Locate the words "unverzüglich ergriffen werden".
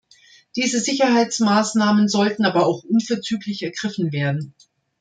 2.83-4.55